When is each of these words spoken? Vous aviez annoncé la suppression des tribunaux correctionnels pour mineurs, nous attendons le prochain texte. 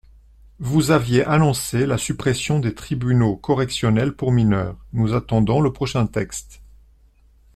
Vous 0.57 0.89
aviez 0.89 1.23
annoncé 1.25 1.85
la 1.85 1.99
suppression 1.99 2.57
des 2.57 2.73
tribunaux 2.73 3.35
correctionnels 3.37 4.13
pour 4.15 4.31
mineurs, 4.31 4.75
nous 4.93 5.13
attendons 5.13 5.61
le 5.61 5.71
prochain 5.71 6.07
texte. 6.07 6.63